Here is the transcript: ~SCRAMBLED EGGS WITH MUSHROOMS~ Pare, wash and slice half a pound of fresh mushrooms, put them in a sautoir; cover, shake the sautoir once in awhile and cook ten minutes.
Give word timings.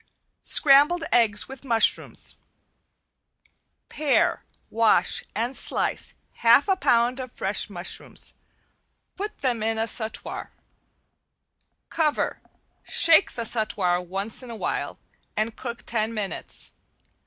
~SCRAMBLED 0.41 1.03
EGGS 1.11 1.47
WITH 1.47 1.63
MUSHROOMS~ 1.63 2.33
Pare, 3.87 4.43
wash 4.71 5.23
and 5.35 5.55
slice 5.55 6.15
half 6.37 6.67
a 6.67 6.75
pound 6.75 7.19
of 7.19 7.31
fresh 7.31 7.69
mushrooms, 7.69 8.33
put 9.15 9.41
them 9.41 9.61
in 9.61 9.77
a 9.77 9.85
sautoir; 9.85 10.47
cover, 11.89 12.41
shake 12.83 13.33
the 13.33 13.45
sautoir 13.45 14.01
once 14.01 14.41
in 14.41 14.49
awhile 14.49 14.97
and 15.37 15.55
cook 15.55 15.83
ten 15.85 16.15
minutes. 16.15 16.71